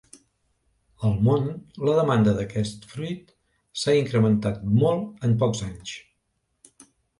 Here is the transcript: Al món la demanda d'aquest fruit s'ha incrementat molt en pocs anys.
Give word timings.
Al 1.09 1.19
món 1.27 1.45
la 1.89 1.97
demanda 1.99 2.33
d'aquest 2.39 2.89
fruit 2.95 3.29
s'ha 3.83 3.97
incrementat 4.01 4.67
molt 4.83 5.29
en 5.31 5.39
pocs 5.45 5.65
anys. 5.71 5.97